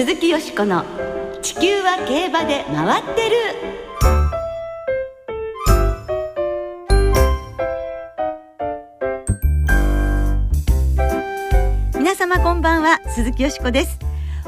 [0.00, 0.82] 鈴木よしこの
[1.42, 3.36] 地球は競馬で回ってる。
[11.98, 13.98] 皆様こんばんは鈴木よしこです。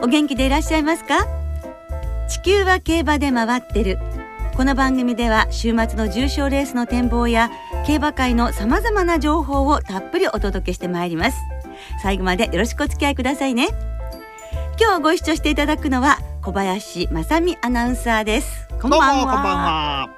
[0.01, 1.27] お元気でいらっしゃいますか？
[2.31, 3.99] 地球は競馬で回ってる。
[4.57, 7.51] この番組では週末の重賞レースの展望や
[7.87, 11.37] 競馬界のさまざまな情報をたっぷりお届けしてまいります。
[12.03, 13.69] 最後までよろしくお付き合いくださいね。
[14.85, 19.07] 今日ご一緒していただくのは小林正美アナウンサーですこんばんは。
[19.17, 20.11] こんばんは。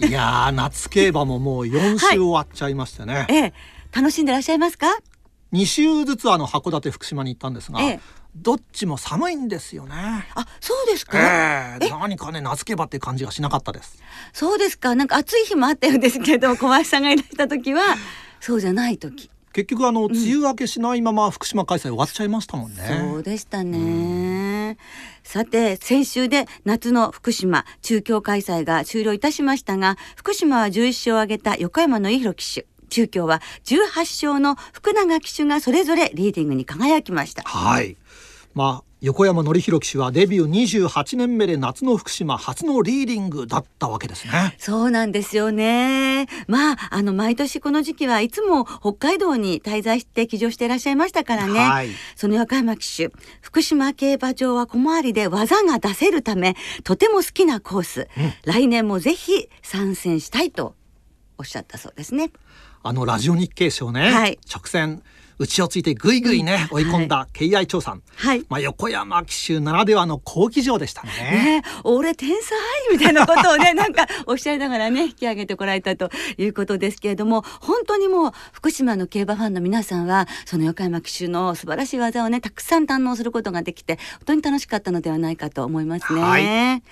[0.00, 3.14] いや夏競馬ももう4週終わっちゃいましたね。
[3.14, 3.54] はい、ええ、
[3.92, 4.88] 楽しんでいらっしゃいますか
[5.52, 8.00] ？2週ずつあの函館福島に行ったんですが、ええ、
[8.34, 9.94] どっちも寒いんですよね。
[10.34, 11.16] あ、そうですか？
[11.16, 14.02] えー、何かね夏競馬って感じがしなかったです。
[14.32, 14.96] そうですか。
[14.96, 17.82] なんか暑い日もあったようですけど、小林さんがいらした時は
[18.40, 19.30] そうじゃない時。
[19.52, 22.82] 結局あの、梅雨明けしないまま福島開催終わっちゃいましたもんね。
[23.10, 24.76] そうでしたね。
[25.22, 32.66] さて先週で夏の福島中京開催が終了いたしましたが、福島は11勝を挙げた横山の弘騎手。
[32.88, 33.82] 中京は18
[34.28, 37.42] 勝の福永騎手がそれぞれリーディングに輝きました。
[37.42, 37.96] はい。
[38.54, 44.54] まあ横山典弘騎手はデビュー28年目で夏の福島初のリーディングだったわけですね。
[44.58, 46.28] そうなんですよね。
[46.46, 51.58] まああの毎年この時期はいつも北海道に滞在して騎乗していらっしゃいましたからね。
[51.58, 58.00] はい、その横山騎手、福島競馬場は小回りで技が出せるためとても好きなコース。
[58.02, 60.76] うん、来年もぜひ参戦したいと
[61.38, 62.30] おっしゃったそうですね。
[62.84, 65.02] あのラジオ日経賞ね、はい、直線
[65.42, 71.12] 内をついてぐいぐいね、追い込んだ敬愛長さん、はい、まあ横山騎手ならではの好騎乗でしたね。
[71.12, 72.58] ね俺天才
[72.92, 86.20] みたいなことをね なんかおっしゃいながらね引き上げてこられたということですけれども本当にもう福島の競馬ファンの皆さんはその横山騎手の素晴らしい技をねたくさん堪能することができて本当に楽しかったのではないかと思いますね。
[86.20, 86.82] はい、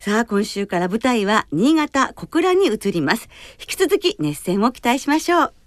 [0.00, 3.28] さあ今週から舞台は新潟小倉に移ります。
[3.60, 5.59] 引き続き熱戦を期待しましょう。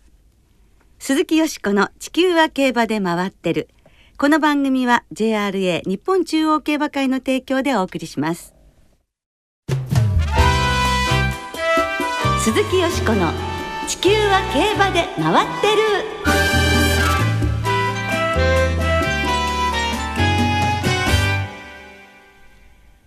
[1.06, 3.68] 鈴木よしこの地球は競馬で回ってる。
[4.18, 8.56] この番組は JRA 日本中央競馬会の提供でお送りします。
[12.40, 13.34] 鈴木よしこの
[13.86, 15.82] 地球は競馬で回ってる。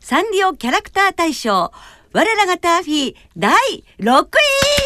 [0.00, 1.72] サンリオキャラクター大賞
[2.12, 3.54] 我らがターフィー第
[4.00, 4.85] 6位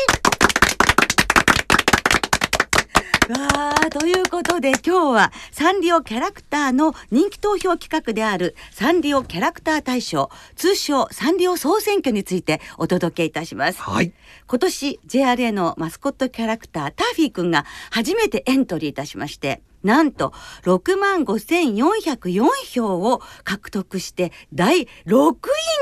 [3.30, 13.80] わあということで今日はサンリオキャラクターの人気投票企画であるサンリオキャラクター大賞通称サンリオ総選挙についてお届けいたします。
[13.80, 14.12] はい、
[14.48, 20.32] 今年 JRA のマスコットキャラクターターフィーくんが初めてエントリーいたしましてなんと
[20.64, 25.36] 6万5404票を獲得して第6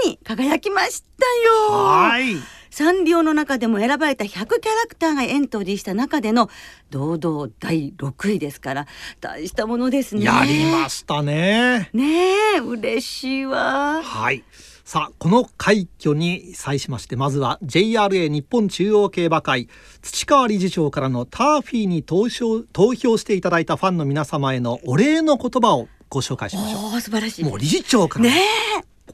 [0.04, 1.26] 位に輝きました
[1.66, 1.72] よ。
[1.72, 2.57] はい。
[2.70, 4.50] サンリオの中でも選ばれた100キャラ
[4.88, 6.48] クターがエントリーした中での
[6.90, 8.86] 堂々第6位ですから
[9.20, 10.24] 大したものですね。
[10.24, 11.90] やりましたね。
[11.92, 14.02] ねえ嬉しいわ。
[14.02, 14.44] はい。
[14.84, 19.68] さあこの快挙に際しましてまずは JRA 日本中央競馬会
[20.00, 27.00] 土川理事長からのターフィーに投票投票していただいたファンの皆様へのお礼の言葉をご紹介しましょう。
[27.02, 27.44] 素晴らしい。
[27.44, 28.30] もう理事長から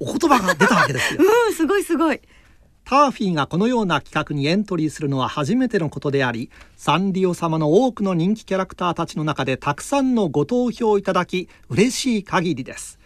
[0.01, 1.21] お言葉が出たわけですよ。
[1.23, 2.21] うんすごいすごい。
[2.85, 12.99] ターフィーがこのような企画にエントリーするのは初めてのことでありサンリオ様の多くの人気キャラクターたちの中でたくさんのご投票いただき嬉しい限りです。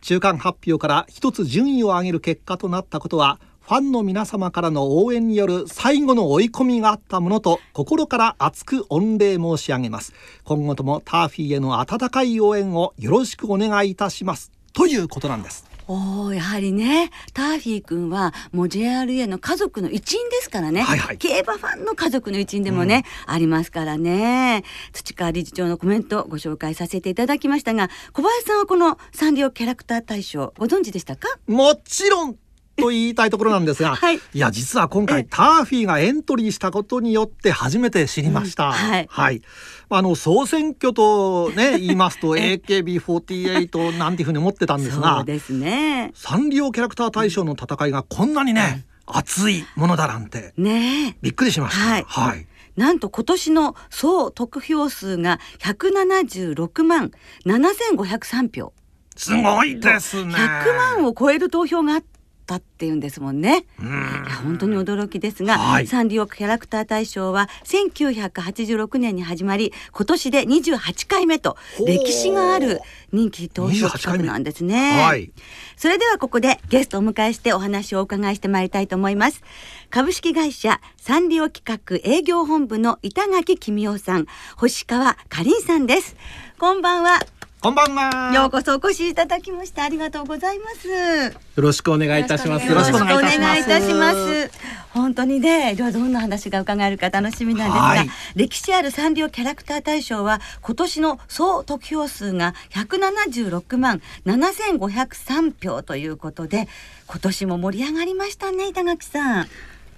[0.00, 10.12] 中間発表から一つ順位を上げる結果となったことはファンの皆様からの応援による最後の追い込みがあったものと心から熱く御礼申し上げます。
[10.44, 14.52] 今後ともターフィーへの温かい応援をよろしくお願いいたします。
[14.72, 15.75] ということなんです。
[15.88, 24.64] おやはりねターフィー君はもう JRA の家族の一員ですからね、はいはい、競馬ファンの家族の一員でもね、うん、ありますからね。
[24.92, 31.28] 土川理事長のコメントご紹介させていただきましたが小林さんはこのサンリオキャラクター大賞ご存知でしたか？
[31.46, 32.36] もちろん
[32.76, 38.66] と言いたいところなんですが、はい、いや実は今回ターフィーがエントリーしたことによって初めて知りました。
[38.66, 39.42] うん、はい、はい、
[39.88, 46.12] あの総選挙とね言いますと AKB48 なんていうふうに思ってたんですが、そうですね。
[46.14, 51.84] サンリオキャラクター大賞の戦いがこんなにね、うん、熱いものだなんてねびっくりしました。
[51.84, 52.46] はい、はい。
[52.76, 57.10] なんと今年の総得票数が176万
[57.46, 58.72] 7503票。
[59.16, 60.34] すごいですね。
[60.34, 62.04] 100万を超える投票があっ
[62.46, 63.66] ったっていうんですもんね。
[63.80, 72.80] いや本当に驚きですが、はい、サンリオキャラクター大賞は1986年に始まり今年で28回目と歴史がある
[73.12, 75.32] 人気投票企画なんですね、はい、
[75.76, 79.42] それではここでゲストをお迎えしてお話をお伺いしてまいりたいと思います。
[79.90, 84.26] 株式会社サンリオ企画営業本部の板垣公夫さん
[84.56, 86.16] 星川かりんさんです。
[86.58, 87.20] こんばんは
[87.66, 88.32] こんばんは。
[88.32, 90.86] ようこそお越しいただきましてありがとうございます。
[90.88, 92.66] よろしくお願いいたします。
[92.68, 94.52] よろしくお願いいたします。
[94.90, 106.68] 本当にね、ではどんな話が伺えるか楽しみなんですが、はい、歴史あるサンリオキャラクター大賞は今年の総得票数が176万7503票ということで、
[107.08, 109.48] 今年も盛り上がりましたね、板垣さん。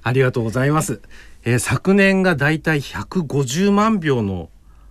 [0.05, 1.03] ありがとうございます。
[1.44, 4.49] えー、昨年がだいたい150万票の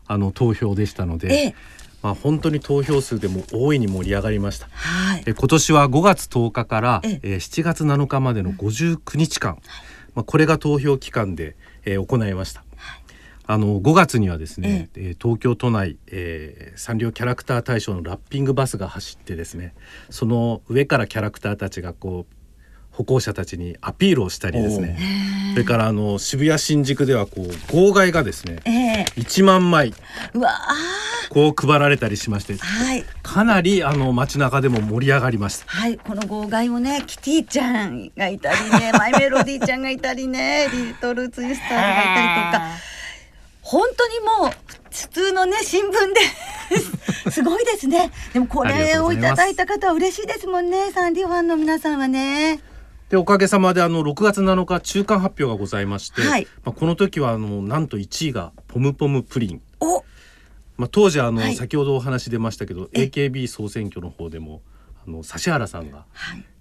[0.09, 1.33] あの投票でしたので。
[1.33, 7.35] ええまあ、本当に投票数でも大いに盛り上がりました、はい、え今年は5月10日からええ。
[7.38, 9.57] 7月7日までの59日間、
[10.13, 11.55] まあ、これが投票期間で、
[11.85, 12.63] えー、行いました。
[13.49, 19.73] あの5月にはですね、ええ、東京都内、えー、サンリオキャラクター大賞のラッピングバスが走ってですね
[20.09, 22.37] その上からキャラクターたちがこう
[22.97, 24.97] 歩行者たちにアピールをしたりですね。
[25.53, 29.94] それからあの渋谷新宿ではこう号外がですね、えー、1万枚。
[30.33, 30.57] うわ
[31.29, 42.97] こう配られたりしまして、はい、かなりあの街中でも盛り上がりましたはいこの号外もねキティちゃんがいたりね マイメロディーちゃんがいたりねリトルツイスターがいたりとか。
[43.61, 44.51] 本当にもう
[44.89, 46.21] 普通のね新聞で
[47.29, 48.11] すごいですね。
[48.31, 52.61] でもこれをいただいた方は嬉しいですもんねサンディファンの皆さんはね
[53.09, 59.62] でおかげさまであの6月7日中間発表がございまして、はい、まあ、この時はあのなんと1位がポムポムプリン。
[60.77, 64.62] まあ、当時あの、はい、先ほどお話出ましたけど AKB 総選挙の方でも
[65.07, 66.06] あの指原さんが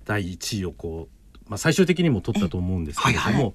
[0.07, 3.53] 第1位をこう、まあ、最終的にも取ったと思うんですけれども、はいはい、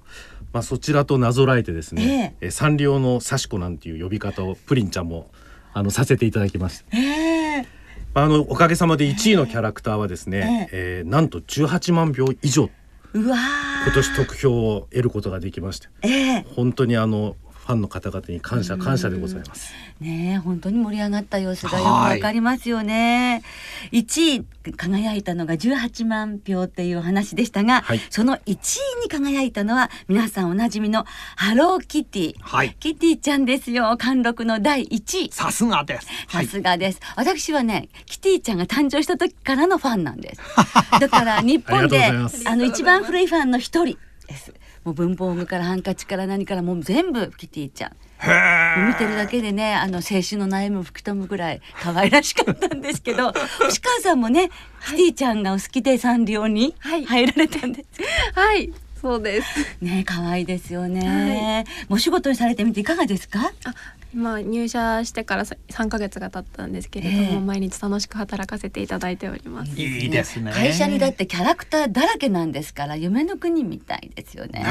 [0.54, 5.32] まあ、そちらとなぞらえてですね、えー、サンリオのサシコなんていう呼び方をプリンちゃんも
[5.74, 6.98] あのさせていただきました。
[6.98, 7.82] えー
[8.14, 12.70] あのおかげさまで1位のキャラクターはですね、えー、えー、なんと18万票以上
[13.14, 19.72] 今年得票を得ることができまして、えー、本当にあのファンの方々に感謝感謝でございます。
[20.00, 23.44] ね本当に盛り上がった様子がよくわかりますよね。
[23.92, 31.06] 一位輝いたのが18万票っていう話でしたが、はい、その一位に輝いたのは皆さんおなじみの
[31.36, 33.96] ハローキティ、はい、キティちゃんですよ。
[33.96, 35.32] 貫禄の第一位。
[35.32, 36.08] さすがです。
[36.30, 37.00] さすがです。
[37.02, 40.42] はい、私はね、キティちゃんが誕生した時からのファンなんです。
[41.00, 44.52] だから日本であの一番古いファンの一人です。
[44.84, 47.92] もう文房具からハンカチから何からもう全部キティちゃん。
[48.88, 58.02] 見てるだけでねあの青春の悩みを吹き飛ぶぐらい可愛らしかったんですけど 星川さんもね、はい、キティちゃんがお好きでサンリオに入られたんです。
[58.40, 59.48] はい、そうです。
[59.82, 63.52] ね可愛いですよね、はい、お仕事にされてみていかがですか？
[63.66, 63.74] あ
[64.14, 69.72] まあ入社してから3ヶ月が経ったんですけれども、えー、毎日楽しく働かせていただいております。
[69.80, 70.52] いいですね。
[70.52, 74.66] 会社にだってキャラクターだらけなんですから夢の国みたいですよね。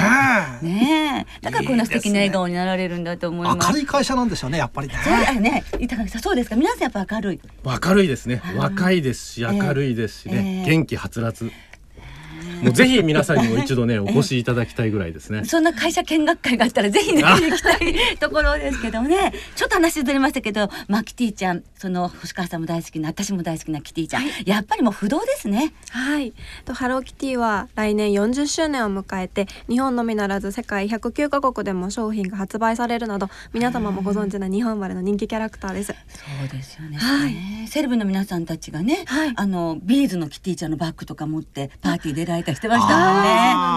[0.62, 1.42] ねえ。
[1.42, 3.68] だからこんな素敵な笑顔になられるんだと思います。
[3.68, 4.94] 明るい会社なんでしょうねやっぱりね。
[5.02, 5.64] そうだね。
[5.78, 6.56] 板垣さんそうですか？
[6.56, 7.40] 皆さんやっぱ明るい。
[7.64, 8.42] 明るいですね。
[8.56, 11.50] 若いですし明るいですしね、えー、元気はつらつ。
[12.62, 15.44] もうぜひ皆さんにも一度ねお越しいただきたいぐらいですね。
[15.46, 19.32] そんな会社見学会があったらぜひね行きたいところですけどね。
[19.56, 25.72] ちょっと話ずれましたけど、マキティちゃん、その星川さんも大好きな私も大好きなキティちゃん、はい、やっぱりもう不動ですね。
[25.90, 26.32] はい。
[26.64, 35.92] とハローキティは来年40周年を迎えて日本のみならず世界109カ国でも商品が発売されるなど皆様もご存知な日本生まれの人気キャラクターです。
[35.92, 35.94] そ
[36.44, 36.98] うですよね。
[36.98, 37.68] はい。
[37.68, 43.30] セレブの皆さんたちがね、はい、あのビーズのキティちゃんのバッグとか持ってパーティー出られたりしてましたもんね。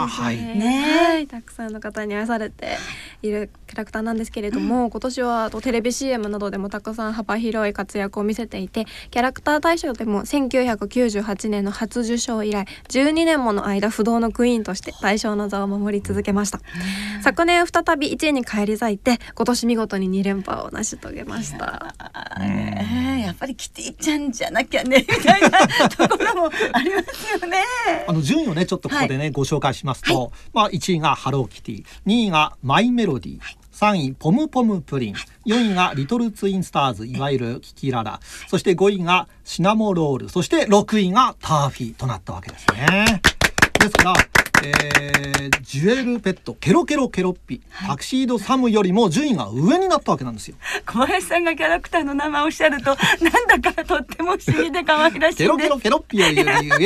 [0.07, 2.77] はい、ね、はい、たくさんの方に愛されて
[3.21, 16.59] いるキャラクターなんですけれども、うん、今年はテレビ CM などでもたくさん幅広い活躍を見せていてキャラクター大賞でも1998年の初受賞以来12年もの間不動のクイーンとして大賞の座を守り続けました、
[17.15, 21.95] うん、昨年再び1位に返り咲いて今年見事に2連覇を成し遂げました、
[22.41, 27.63] えー、やっぱりキティちゃんじゃなきゃねみたいなところもありますよね。
[28.07, 33.57] あの順位をねちょっとここでね、はい、ご紹介しますと、はい、まあ1位がハローキティ2位がマイメロディー、はい。
[33.73, 35.15] 3位ポムポムプリン
[35.47, 43.21] 4位がリトルツインスターズいわゆるキキララそして5位がシナモロールそして6位がターフィーとなったわけですね。
[43.79, 44.13] ですから
[44.65, 50.55] えー、ジュエルペットケロケロケロッピ、タクシードサムよりも順位が上になったわけなんですよ
[50.85, 56.35] 小林さんがキャラクターの名前をおっしゃるとなんだかとっても不思議で可愛らしいケロケロケロッピより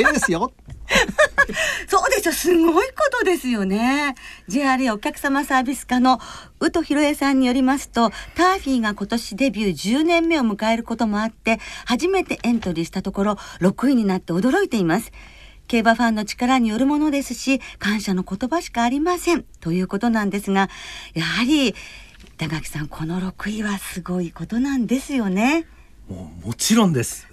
[0.02, 0.52] 上ですよ
[1.88, 2.32] そうですよ。
[2.32, 4.14] すごいことですよね。
[4.48, 6.20] JRA お客様サービス課の
[6.60, 15.12] 宇都博恵さんによりますとターフィーが今年デビュー10年目を迎えることもあって初めてエントリーしたところ6位になって驚いています。
[15.66, 19.44] 競馬ファンの力によるものですし感謝の言葉しかありません。
[19.60, 20.70] ということなんですが
[21.14, 21.74] やはり
[22.36, 25.66] 板垣さんこの6位はすごいことなんですよね。
[26.08, 27.26] もうもちろんです。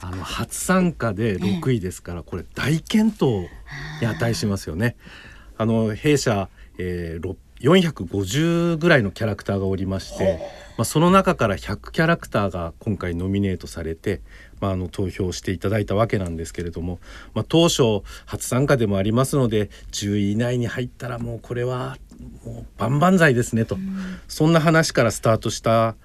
[0.00, 3.48] あの初参加で6位ですから、これ大健闘
[4.00, 4.96] に値しますよね。
[5.56, 10.38] あの弊社、えー、450ぐらいのキャラクターがおりまして、
[10.76, 14.20] まあ、その中から100キャラクターが今回ノミネートされて、
[14.60, 17.00] まあ、あの投票していただいたわけなんですけれども、
[17.34, 21.98] まあ、当初初参加でもありますので10位以内に入ったらもうこれは
[22.44, 25.96] もう万々歳ですねと、うん、そんな話からスタートしたん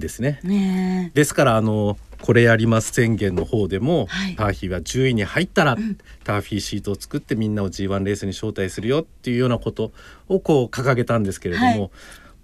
[0.00, 0.40] ですね。
[0.42, 9.92] ねですからあのこれやります宣言の方でも、はい、ターヒーは10位に入ったら、うん、ターフィーシートを作ってみんなを G1 レースに招待するよっていうようなこと
[10.28, 11.90] をこう掲げたんですけれども、はい、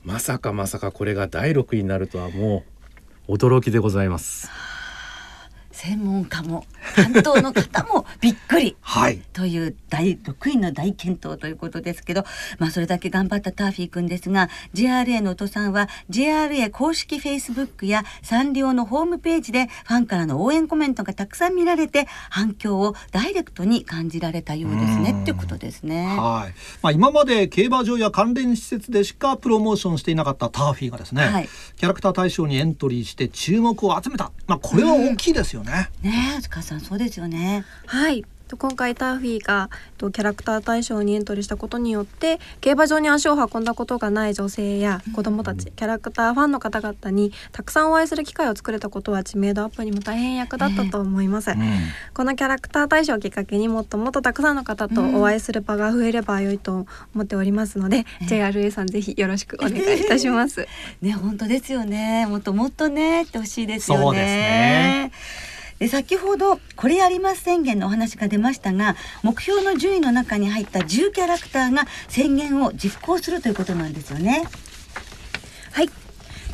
[0.05, 2.65] まさかまさかこれが第6位になるとはも
[3.29, 4.49] う驚きでございます。
[5.85, 6.65] 専門家も
[6.97, 12.25] 担当の方も びっくり、はい、という第6位の大健闘ということですけど、
[12.59, 26.07] まあ、それだけ頑張ったターフィー君ですが JRA のお父さんは JRA 公式フェイスブックやサンリオのホームページでファンからの応援コメントがたくさん見られて反響をダイレクトに感じられたようですねっていうことですね。
[26.07, 26.55] はい。
[26.81, 35.74] まあ、今まで競馬場や関連施設でしかプロモーションしていなかったターフィーがですね、はい、キャラクター大賞にエントリーして注目を集めた、まあ、これは大きいですよね。
[36.03, 36.39] ね。
[36.43, 37.65] 塚さんそうですよね。
[37.87, 38.25] はい。
[38.57, 51.65] 今回ターフィーがキャラクター大賞にエントリーしたことによって競馬場に足を運んだことがない女性や子どもたち、キャラクターファンの方々にたくさんお会いする機会を作れたことは知名度アップにも大変役立ったと思います、えーうん、
[52.13, 60.69] このキャラクター大賞をきっかけにもっともっとたくさんの方とお会いする場が増えれば良いと思っておりますので、えー、JRA さんぜひよろしくお願いいたします、
[61.01, 62.27] ね本当ですよね。
[62.27, 65.11] もっともっとねってほしいですよね。
[65.13, 74.45] そうで先ほどこれやります宣言のお話が出ましたが目標の順位の中に入った10キャラクターが宣言を実行するということなんですよね。
[75.73, 75.91] はい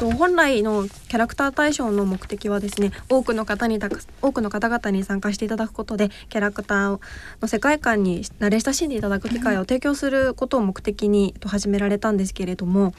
[0.08, 7.00] 本来のキャラクター大賞の目的はですね多くの方にたく多くの方々に参加していただくことでキャラクター
[7.42, 12.94] の世界観に慣れ親しんでいただく機会を提供することを目的に始められたんですけれども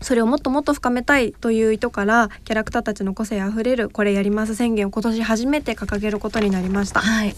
[0.00, 7.00] それをもっともっと深めたいという意図からキャラクターたちの個性あふれるこれやります宣言を今年初めて掲げることになりました。
[7.00, 7.34] はい。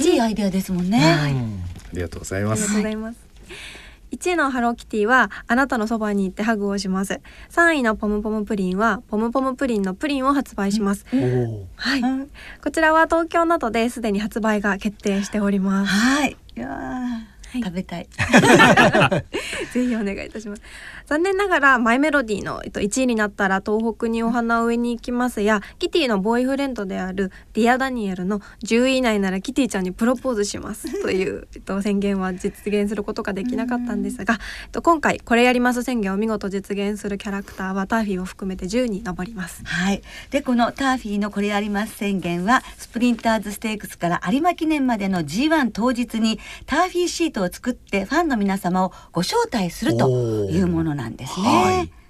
[0.00, 0.98] いいアイデアですもんね。
[0.98, 1.36] はい、あ
[1.92, 2.64] りがとうございます。
[2.64, 3.26] ありがとうございます。
[4.12, 7.20] 1位のハローキティはあなたのそばに行ってハグをします。
[7.50, 11.04] 3位のポムポムプリンはポムポムプリンのプリンを発売します、
[11.76, 12.02] はい、
[12.62, 15.92] こちらは東京などですでに発売が決定しております。
[15.92, 16.36] はい。
[16.56, 18.08] いやはい、食べたい。
[19.72, 20.62] ぜひお願いいたします
[21.06, 34.34] 残念ながらマイメロディーの、えっと、1位になったら東北にお花を植えに行きますやキティのボーイフレンドであるディア・ダニエルの10位以内ならキティちゃんにプロポーズしますという、えっと、宣言は実現することができなかったんですが、
[34.64, 39.62] えっと、今回これやります宣言を見事実現するキャラクターはターフィーを含めて10に上ります。
[39.64, 40.02] はい。
[40.30, 51.46] でこのターフィーのこれやります宣言はスプリンターズステークスから有馬記念までの G1 当日にターフィーシートを作ってファンの皆様をご招待するというものなんですね。
[51.46, 52.06] はい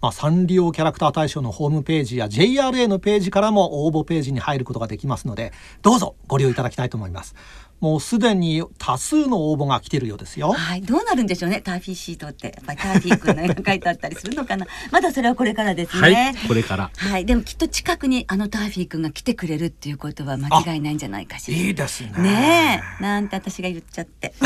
[0.00, 5.52] まあ、サンリオキャラクター大賞のホームページや JRA のページからも応募ページに入ることができますので
[5.82, 7.34] どうぞご利用いただきたいと思います。
[7.80, 10.52] もうすでに多数の応募が来てるようですよ。
[10.52, 14.66] はい、どうなるんでしょうね、ターフィーシートって、やっぱりターフィー君の絵が描いてあったりするのかな。
[14.92, 16.34] まだそれはこれからですね。
[16.34, 16.90] はい、これから。
[16.94, 21.56] はい、でもきっと近くにあのターフィー君が来てくれるっていうことは間違いないんじゃないかしら。
[21.56, 22.12] いいですね。
[22.18, 24.34] ねえ、なんて私が言っちゃって。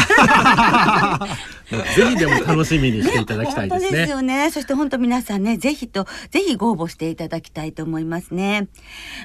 [1.96, 3.98] ぜひでも楽しみにしていただきたいですね。
[3.98, 4.50] ですよね。
[4.50, 8.68] そして本当皆さんね、ぜひとぜひご応募していただきたいと思いますね。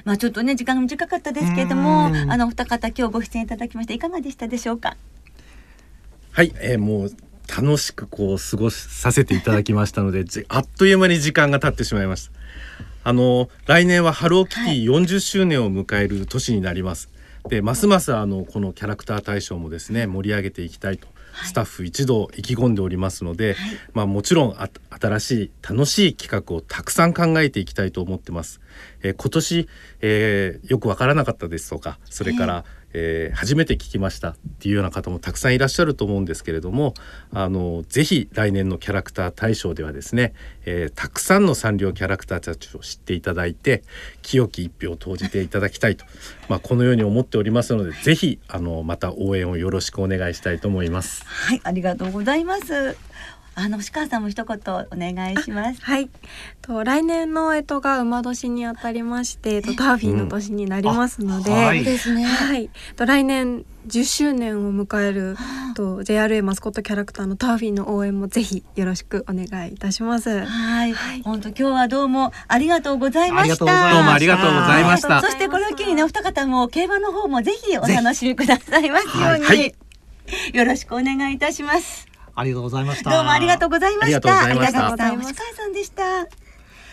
[0.04, 4.96] まあちょっとね時間が短かったですけれども、あの二方今日ご出演いただきましていかがでしたでしょうか？
[6.32, 7.10] はい、えー、もう
[7.48, 12.32] 楽しくこう過ごさせていただきましたので、あっという間に時間が経ってしまいました。
[13.02, 17.08] あの来年はハローキティ40周年を迎える年になります。
[17.48, 21.08] でますますあのこのキャラクター大賞もですね盛り上げていきたいと
[21.44, 24.56] スタッフ一同意気込んでおりますので、はい、まあ、もちろん
[24.90, 28.60] 新しい楽しい企画をたくさん考えていきたいと思ってます。
[29.02, 29.68] えー、今年、
[30.00, 36.94] えー、よくわからなかったですとかそれから、えー、初めて聞きましたっていうような方もたくさんいらっしゃると思うんですけれども
[37.32, 43.82] あのぜひ来年のキャラクター大賞ではですね、えー、たくさんのサンリオキャラクターたちを知っていただいて
[44.22, 46.04] 清き一票を投じていただきたいと、
[46.48, 51.24] まあ、このように思っておりますのでぜひあのまた応援をよろしくお願いしたいと思います。
[51.24, 52.96] はいありがとうございます
[53.54, 55.82] あの星川さんも一言お願いします。
[55.82, 56.08] はい。
[56.62, 62.70] と来年の干支が馬年にあたりまして、とターフィーの年になりますので、うん、はい、はい。
[62.96, 65.36] と来年10周年を迎える
[65.74, 70.44] と JRA マスコットキャラクターのターフィーの応援もぜひよろしくお願いいたします。
[70.44, 70.94] はい。
[71.22, 73.64] 本当今日はどうもありがとうございました。
[73.64, 75.20] どうもありがとうございました。
[75.20, 79.74] そしてこれを機にねお二方も競馬の方もぜひお楽しみくださいますように、はいはい、
[80.54, 82.09] よろしくお願いいたします。
[82.34, 83.10] ありがとうございました。
[83.10, 84.44] どうもありがとうございました。
[84.44, 85.42] ありがとうございました。
[85.54, 86.49] さんでした。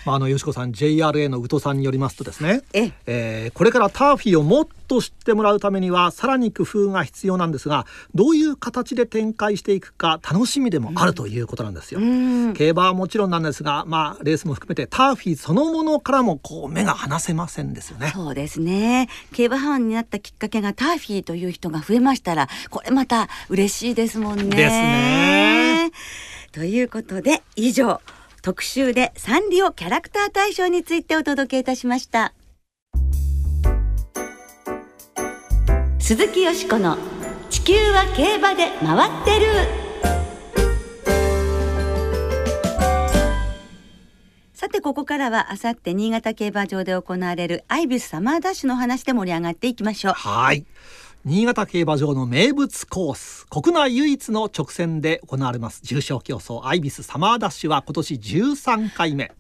[0.08, 7.86] まあ、あのよしこさん JRA の宇都さんによりますとですねえ、えー、これからターフィーをもっと知ってもらうためにはさらに工夫が必要なんですが
[8.16, 12.00] どういう形で展開していくか楽しみでもあるということなんですよ。
[12.00, 18.12] うん、競馬はもちろんなんですが、まあ、レースも含めてターフィーそのものからもこう目が離せませんですよね。
[18.16, 24.56] そうですね競馬ファンになったきっかけがターフィーという人が増えましたらこれまた嬉しいですもんね。
[24.56, 25.92] ですね。
[26.54, 28.00] ということで以上
[28.48, 32.34] 特集でサンリオキャラクター大賞についてお届けいたしました。
[36.00, 36.98] 鈴木よしこの
[37.50, 39.48] 地球は競馬で回ってる。
[44.54, 50.14] さてここからはあさって新潟競馬場で行われるアイビスサマーダッシュの話で盛り上がっていきましょう。
[50.14, 50.66] はい。
[51.26, 55.82] 新潟競馬場の名物コース国内唯一の直線で行われます。
[55.84, 59.34] 重賞競争アイビスサマーダッシュは今年13回目。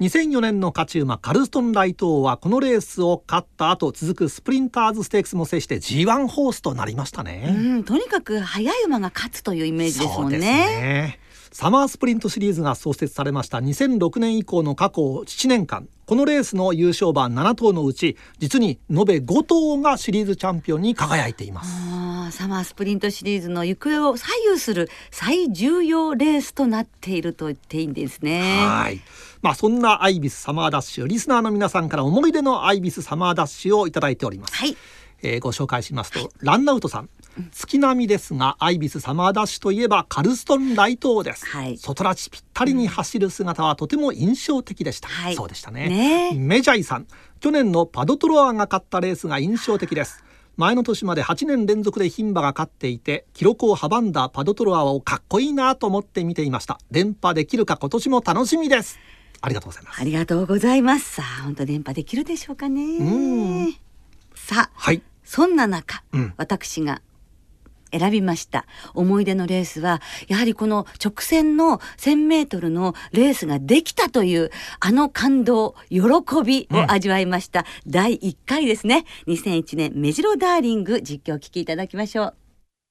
[0.00, 7.82] 2004年の勝ち馬カルストンライト王はこのレースを勝った後続くスプリンターズステークスも制して G1 ホースとなりましたね。
[7.86, 11.18] とにかく速い馬が勝つというイメージですもんね
[11.52, 15.88] サマースプリントシリーズが創設されました2006年以降の過去7年間。
[16.06, 21.98] このレースの優勝馬7頭のうち実に延べ5頭がシリーズチャンピオンに輝いています。
[22.30, 28.40] サマースプリントシリーズの行方を左右する最重要レースとなっていると言っていいんですね。
[28.66, 29.00] はい。
[29.42, 34.76] まあそんなアイビスサマーダッシュリスナーの皆さんから思い出のアイビスサマーダッシュをいただいております、はい。
[35.22, 37.10] えー、ご紹介しますと、はい、ランナウトさん
[37.52, 47.06] 月並みですがアイビスサマーダッシュといえばカルストンライト王です、はい、外ラチぴったりに走る姿はとても印象的でした、はい、そうでしたね、ね、メジャイさん。
[47.40, 50.24] 去年のパドトロアが勝ったレースが印象的です。
[50.56, 56.78] 前の年まで8年連続で牝馬が勝っていて記録を阻んだパドトロアをかっこいいなと思って見ていました。
[56.90, 58.98] 連覇できるか今年も楽しみです。
[59.40, 60.00] ありがとうございます。
[60.00, 61.14] ありがとうございます。
[61.14, 63.78] さあ本当連覇できるでしょうかね。
[64.34, 67.02] さあ、はい、そんな中、うん、私が
[67.92, 68.66] 選びました。
[68.94, 76.00] 思い出のレースはやはりこの直線の1,000メートルのレースができたというあの感動喜
[76.44, 79.04] びを味わいました、うん、第1回ですね。
[79.26, 82.47] 2001年メジロダーリング実況を聞きいただきましょう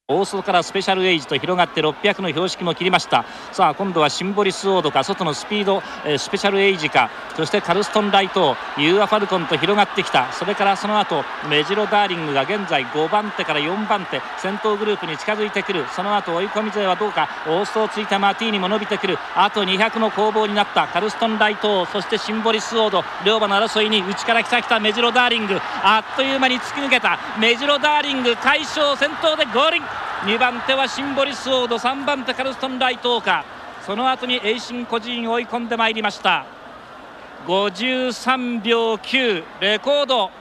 [0.10, 3.26] 大外からスペシャルエイジと広がって600の標識も切りました。
[3.52, 10.32] さあ今度はシンボリスオードか外のスピード、えー、スペシャルエイジかそしてカルストンライトユーアファルコンと広がってきた。
[10.32, 15.84] それからその後メジロダーリングが現在5番手から4番手先頭グループに近づいてくる。
[15.94, 19.18] その後追い込み勢はどうかオーストをついたマーティーニも伸びてくる。
[19.36, 25.60] あと200の攻防になったカルストンライトそしてシンボリスオード両馬の争いに内から来た来たメジロダーリング。
[25.84, 27.20] あっという間に突き抜けた。
[27.38, 33.46] メジロダーリング快勝先頭でゴール2番手はシンボリスオード3番手カルストンライトオか
[33.86, 36.46] その後にエイシンコジーン追い込んでまいりました。
[37.46, 40.32] 53秒9レコード。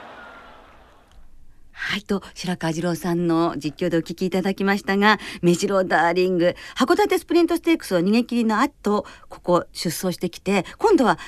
[1.72, 11.18] はいと白川次郎さんの実況でお聞きいただきましたがメジロダーリング函館スプリントステークスを逃げ切りの後ここ出走してきて今度は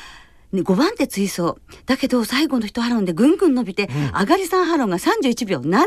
[0.50, 1.56] ね、5番手追走。
[1.84, 5.84] だけど最後の1ハロンでぐんぐん伸びて、うん、上がり3ハロンが31秒7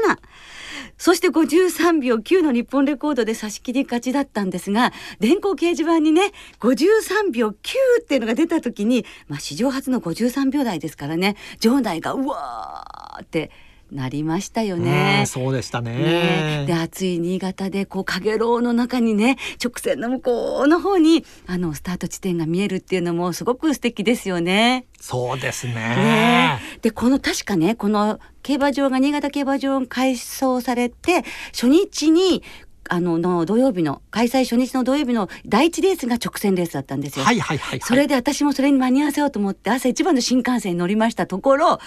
[0.98, 7.54] そして53秒9の日本レコードで差し切り勝ちだったんですが電光掲示板にね53秒9
[8.02, 13.52] っていうのが出た時に、まあ、史上初の53秒台ですからね場内がうわーって
[13.92, 15.26] なりましたよね。
[15.28, 15.92] そうでしたね。
[15.92, 24.86] ねで暑い新潟でこう影楼の中にね直線の向こうの方にあのスタート地点が見えるっていうのもすごく素敵ですよね。
[25.00, 25.74] そうですね。
[25.74, 32.44] ねでこの確かねこの競馬場が新潟競馬場改装されて初日に
[32.90, 37.26] あのの土曜日の開催初日の土曜日の第一レースが直線レースだったんですよ。
[37.26, 41.80] はいはいはい、はい、それで私もそれに間に合わせようと思って朝一番の新幹線に乗りましたところ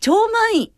[0.00, 0.72] 超満員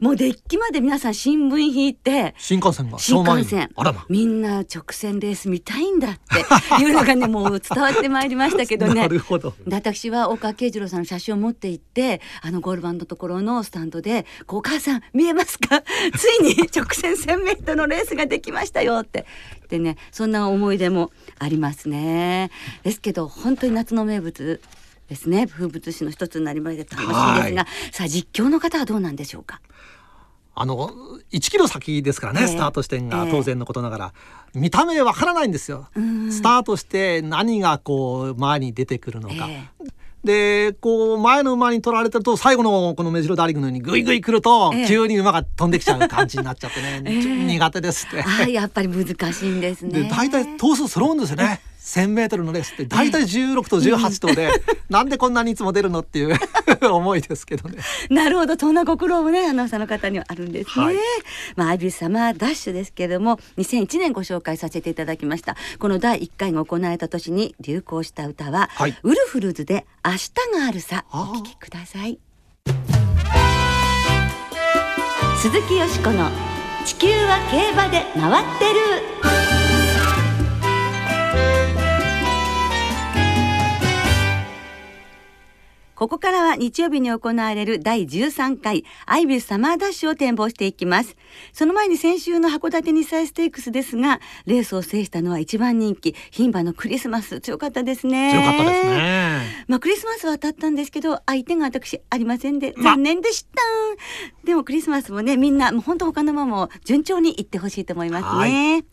[0.00, 3.70] もうデッキまで皆さん新聞引いて新幹線が新幹線。
[3.76, 4.04] あらま。
[4.08, 6.20] みんな直線レース見たいんだって。
[6.82, 8.94] いうのがねもう伝わってまいりましたけどね。
[9.02, 9.54] なるほど。
[9.66, 15.82] 私は大川慶次郎さんの写真を持って行ってあのゴールバンのところのスタンドで「お母さん見えますか？
[16.16, 19.26] ついに直線 1,000m のレースができましたよ」って。
[19.68, 22.50] でねそんな思い出もありますね。
[22.84, 24.60] ですけど本当に夏の名物
[25.08, 25.46] ですね。
[25.46, 27.54] 風物詩の一つになりまして楽しいですが、はい、
[27.92, 29.60] さあ実況の方はどうなんでしょうか？
[30.58, 30.90] あの
[31.32, 34.12] 1キロ先ですからね、えー、スタート地点が当然のことながら、
[34.54, 35.88] えー、見た目わからないんですよ。
[35.94, 39.48] スタートして何がこう前に出てくるのか。
[39.48, 48.22] えーでこう前の馬に取られてると最後のこの目白ダーリングのようにグイグイ来ると、急に馬が飛んできちゃう感じになっちゃってね、 えー、苦手ですって。
[48.22, 50.02] あ やっぱり難しいんですね。
[50.02, 51.60] で大体頭数揃うんですよね。
[51.86, 54.50] 1,000メートルのレースって大体16と18頭で、
[54.90, 56.36] なんでこんなにいつも出るのっていう
[56.82, 57.78] 思いですけどね。
[58.10, 60.84] なるほどそんなご苦労もねアナウンサーの方にはあるんですね。
[60.84, 60.96] はい、
[61.54, 72.18] まあアイビスサマーダッシュですけれども2001年ご紹介させていただきましたこの第1回が行われた年に流行した歌は、はい、ウルフルズで明日があるさお聞きください。
[75.38, 76.28] 鈴木よしこの
[76.84, 78.64] 地球は競馬で回って
[79.30, 79.35] る。
[85.96, 91.16] ここからは日曜日に行われる第13回アイビスサマーダッシュを展望していきます。
[91.54, 98.30] その前に先週の函館日産ステークスですが、レースを制したのは一番人気、牝馬のクリスマス強かったですね。
[98.30, 99.64] 強かったですね。
[99.68, 103.62] まあクリスマスは当たったんですけど、相手が私ありませんで、残念でした。
[104.44, 108.84] でもクリスマスもね、みんな、もう本当他の馬も順調に行ってほしいと思いますね。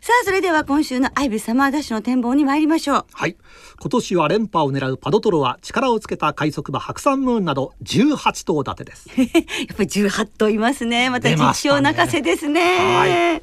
[0.00, 3.06] さあ、それでは今週のアイビスサマーダッシュの展望に参りましょう。
[3.12, 3.36] はい。
[3.78, 9.08] 今年は連覇を狙うパドトロは力をつけた快速馬白山ムーンなど18頭立てです。
[9.18, 11.10] やっぱり18頭いますね。
[11.10, 13.42] また実証泣かせですね、はい、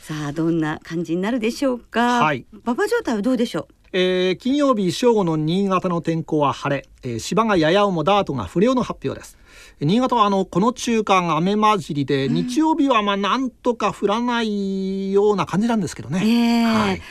[0.00, 3.74] さあどんな感じになるでしょうか、はい、馬場状態はどうでしょう？
[3.92, 9.36] えー、金曜日正午の新潟の天候は晴れ、えー、芝がやや重ダートが不良の発表です。
[9.80, 17.02] 新潟はあのこの中間雨混じりで、うん、日曜日はまあなんとか降らないような感じなんですけどね、えー、はい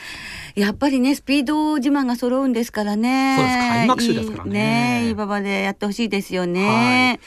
[0.58, 3.36] やっぱりねスピード自慢が揃うんですからね。
[3.36, 4.50] そうです開幕週ですからね。
[4.50, 7.20] ねいい馬場でやってほしいですよね、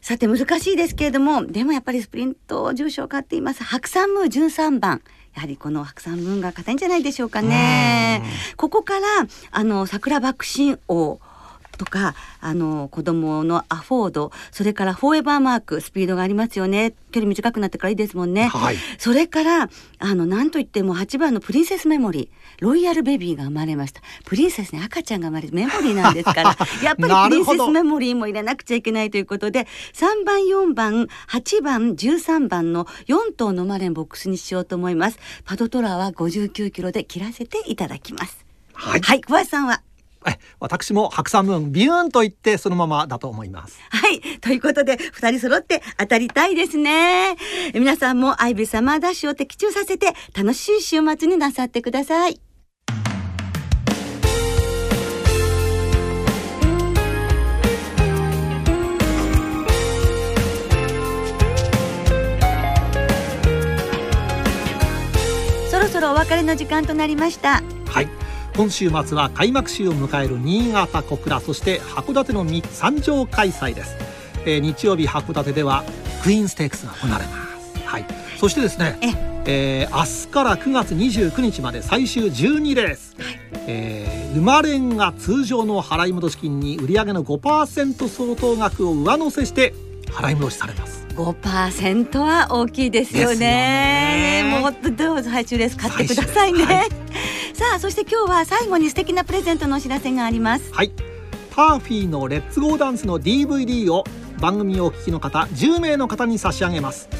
[0.00, 3.62] さて難しいですけれどもでもやっぱりスプリント重賞勝っています。
[3.62, 5.00] 白山ムー13番
[5.34, 8.22] やはりこの白山ムーンが硬いんじゃないでしょうかね。
[8.56, 9.06] ここから
[9.52, 11.20] あの桜爆心王
[11.76, 16.94] とかあの子供のアフォードそれからフォーエバーマークスピードがありますよね。
[17.12, 22.46] 距離短くなってからいいですもんね、はい、それからあのなんといっても8番のプリンセスメモリー。
[22.60, 24.00] ロイヤルベビーが生まれました。
[24.24, 26.56] プリンセスに赤ちゃんが生まれるメモリーなんですから。
[26.82, 35.18] やっぱりプリンセスメモリーも入れなくちゃいけないということで3番4番8番13番の4頭のマレンボックスにしようと思います。
[35.44, 38.44] パドトラは59キロで切らせていただきます。
[38.72, 39.82] はい、はい、小林さんは
[40.58, 43.78] 私も白山ムーンビューンと言ってそのままだと思います。
[43.90, 47.36] はいということで二人揃って当たりたいですね。
[47.74, 52.40] 皆さんもアイビーサマーダッシュを的中させて楽しい週末になさってください。
[65.70, 67.62] そろそろお別れの時間となりました。
[67.86, 68.25] はい
[68.56, 73.96] 今週末は開幕週を迎える新潟小倉そして函館の三条開催です、
[74.46, 75.84] えー、日曜日函館では
[76.22, 77.78] クイーンステークスが行われます。
[77.84, 78.06] はい。
[78.38, 78.98] そしてですね
[79.48, 83.14] えー、明日から9月29日まで最終12レース、
[83.68, 89.72] えー、馬連が通常の払い戻し金に売上の5%相当額を上乗せして
[90.06, 91.06] 払い戻しされます。
[91.14, 94.58] 5%は大きいですよね。
[94.60, 96.88] もっとどうぞ最終レース買ってくださいね、
[97.76, 100.72] あそして今日は最後に素敵なプレゼントのお知らせがあります。
[100.72, 100.92] はい。
[101.54, 104.04] ターフィーのレッツゴーダンスの DVD を
[104.40, 107.10] 番組をお聞きの方10名の方に差し上げます。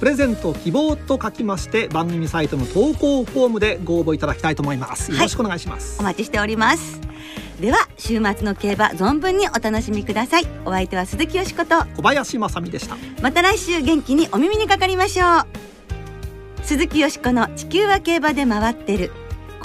[0.00, 5.12] プレゼント希望と書きまして番組サイトの投稿フォームでご応募いただきたいと思います。
[5.12, 6.98] よろしくお願いします、はい、お待ちしております。
[7.60, 10.46] では週末の競馬存分にお楽しみください。
[10.64, 11.84] お相手は鈴木よしこと。
[11.94, 12.96] 小林正美でした。
[13.20, 15.46] また来週元気にお耳にかかりましょう。
[16.62, 19.12] 鈴木よしこの地球は競馬で回ってる